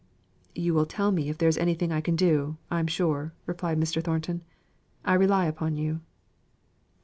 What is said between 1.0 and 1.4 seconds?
me if